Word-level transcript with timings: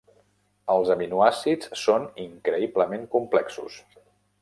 Els 0.75 0.89
aminoàcids 0.93 1.69
són 1.83 2.09
increïblement 2.25 3.09
complexos. 3.15 3.83